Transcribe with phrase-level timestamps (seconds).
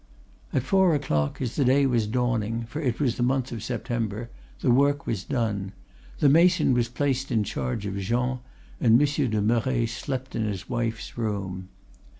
[0.51, 4.31] "At four o'clock, as the day was dawning, for it was the month of September,
[4.61, 5.73] the work was done.
[6.17, 8.39] The mason was placed in charge of Jean,
[8.79, 11.69] and Monsieur de Merret slept in his wife's room.